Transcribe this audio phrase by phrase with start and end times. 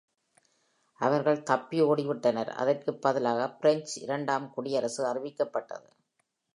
[1.01, 5.89] அவர்கள் தப்பி ஓடிவிட்டனர், அதற்கு பதிலாக பிரெஞ்சு இரண்டாம் குடியரசு அறிவிக்கப்பட்டது.